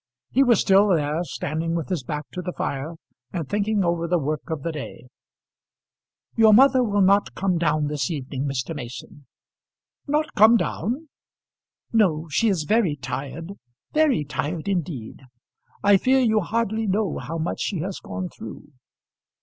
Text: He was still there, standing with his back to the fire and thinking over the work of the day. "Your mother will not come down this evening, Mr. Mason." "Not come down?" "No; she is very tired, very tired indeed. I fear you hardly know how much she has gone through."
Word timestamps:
He 0.31 0.41
was 0.41 0.59
still 0.61 0.87
there, 0.87 1.23
standing 1.23 1.75
with 1.75 1.89
his 1.89 2.01
back 2.01 2.25
to 2.31 2.41
the 2.41 2.53
fire 2.53 2.95
and 3.31 3.47
thinking 3.47 3.83
over 3.85 4.07
the 4.07 4.17
work 4.17 4.49
of 4.49 4.63
the 4.63 4.71
day. 4.71 5.09
"Your 6.35 6.55
mother 6.55 6.83
will 6.83 7.01
not 7.03 7.35
come 7.35 7.59
down 7.59 7.85
this 7.85 8.09
evening, 8.09 8.45
Mr. 8.47 8.75
Mason." 8.75 9.27
"Not 10.07 10.33
come 10.33 10.57
down?" 10.57 11.09
"No; 11.93 12.27
she 12.31 12.47
is 12.49 12.63
very 12.63 12.95
tired, 12.95 13.51
very 13.93 14.25
tired 14.25 14.67
indeed. 14.67 15.21
I 15.83 15.97
fear 15.97 16.17
you 16.19 16.39
hardly 16.39 16.87
know 16.87 17.19
how 17.19 17.37
much 17.37 17.61
she 17.61 17.77
has 17.81 17.99
gone 17.99 18.29
through." 18.29 18.69